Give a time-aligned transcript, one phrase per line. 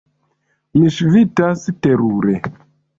[0.79, 2.45] Mi ŝvitas terure.